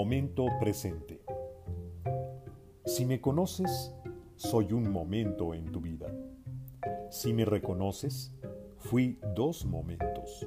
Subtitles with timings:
[0.00, 1.20] Momento presente.
[2.86, 3.92] Si me conoces,
[4.36, 6.06] soy un momento en tu vida.
[7.10, 8.32] Si me reconoces,
[8.76, 10.46] fui dos momentos.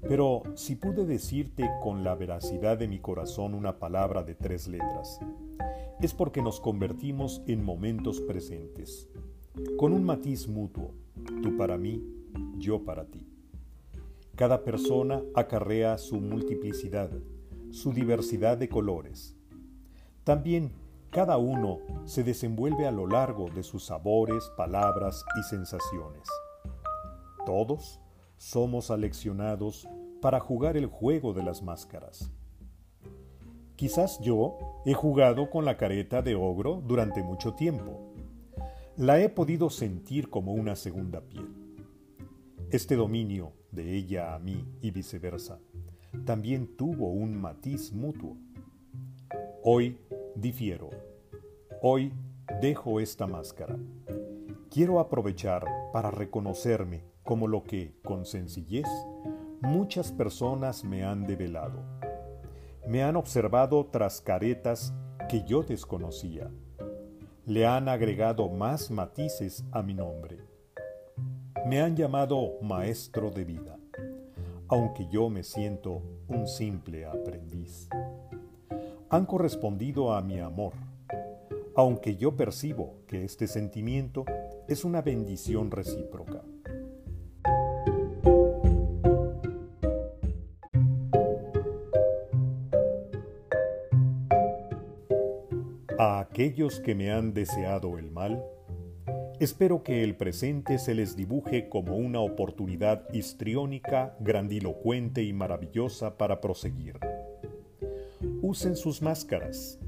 [0.00, 5.20] Pero si pude decirte con la veracidad de mi corazón una palabra de tres letras,
[6.00, 9.08] es porque nos convertimos en momentos presentes,
[9.76, 10.94] con un matiz mutuo,
[11.44, 12.02] tú para mí,
[12.58, 13.24] yo para ti.
[14.34, 17.08] Cada persona acarrea su multiplicidad,
[17.72, 19.34] su diversidad de colores.
[20.24, 20.72] También
[21.10, 26.28] cada uno se desenvuelve a lo largo de sus sabores, palabras y sensaciones.
[27.46, 27.98] Todos
[28.36, 29.88] somos aleccionados
[30.20, 32.30] para jugar el juego de las máscaras.
[33.74, 38.12] Quizás yo he jugado con la careta de ogro durante mucho tiempo.
[38.96, 41.48] La he podido sentir como una segunda piel.
[42.70, 45.58] Este dominio de ella a mí y viceversa
[46.24, 48.36] también tuvo un matiz mutuo.
[49.62, 49.98] Hoy
[50.34, 50.90] difiero.
[51.80, 52.12] Hoy
[52.60, 53.76] dejo esta máscara.
[54.70, 58.86] Quiero aprovechar para reconocerme como lo que, con sencillez,
[59.60, 61.82] muchas personas me han develado.
[62.86, 64.92] Me han observado tras caretas
[65.28, 66.50] que yo desconocía.
[67.46, 70.38] Le han agregado más matices a mi nombre.
[71.66, 73.78] Me han llamado maestro de vida,
[74.72, 77.90] aunque yo me siento un simple aprendiz.
[79.10, 80.72] Han correspondido a mi amor,
[81.76, 84.24] aunque yo percibo que este sentimiento
[84.68, 86.42] es una bendición recíproca.
[95.98, 98.42] A aquellos que me han deseado el mal,
[99.40, 106.40] espero que el presente se les dibuje como una oportunidad histriónica, grandilocuente y maravillosa para
[106.40, 106.98] proseguir.
[108.40, 109.78] Usen sus máscaras,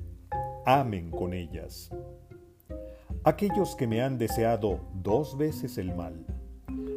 [0.64, 1.90] amen con ellas.
[3.22, 6.26] Aquellos que me han deseado dos veces el mal,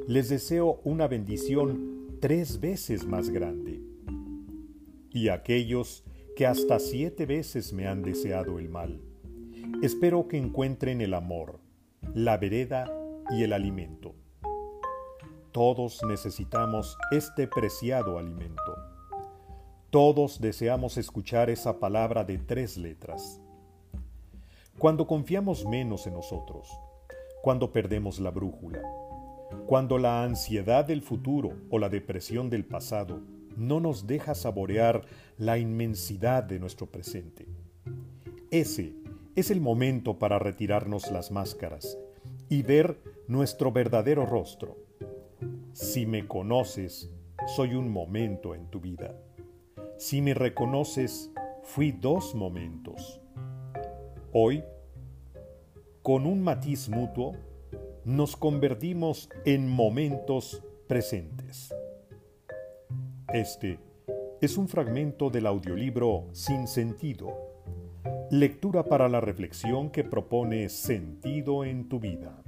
[0.07, 3.81] les deseo una bendición tres veces más grande.
[5.11, 6.03] Y aquellos
[6.35, 9.01] que hasta siete veces me han deseado el mal,
[9.83, 11.59] Espero que encuentren el amor,
[12.13, 12.85] la vereda
[13.29, 14.16] y el alimento.
[15.51, 18.75] Todos necesitamos este preciado alimento.
[19.90, 23.41] Todos deseamos escuchar esa palabra de tres letras.
[24.78, 26.69] Cuando confiamos menos en nosotros,
[27.41, 28.81] cuando perdemos la brújula,
[29.66, 33.22] cuando la ansiedad del futuro o la depresión del pasado
[33.56, 35.06] no nos deja saborear
[35.38, 37.47] la inmensidad de nuestro presente.
[38.51, 38.94] Ese
[39.37, 41.99] es el momento para retirarnos las máscaras
[42.49, 44.77] y ver nuestro verdadero rostro.
[45.73, 47.11] Si me conoces,
[47.55, 49.15] soy un momento en tu vida.
[49.99, 51.31] Si me reconoces,
[51.61, 53.21] fui dos momentos.
[54.33, 54.63] Hoy,
[56.01, 57.33] con un matiz mutuo,
[58.05, 61.75] nos convertimos en momentos presentes.
[63.31, 63.77] Este
[64.41, 67.46] es un fragmento del audiolibro Sin Sentido
[68.29, 72.43] Lectura para la reflexión que propone Sentido en tu vida,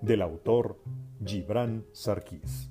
[0.00, 0.80] del autor
[1.24, 2.69] Gibran Sarkis.